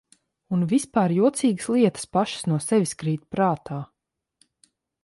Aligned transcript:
Un 0.55 0.63
vispār 0.71 1.13
jocīgas 1.17 1.69
lietas 1.75 2.09
pašas 2.17 2.49
no 2.53 2.59
sevis 2.69 2.99
krīt 3.03 3.25
prātā. 3.37 3.83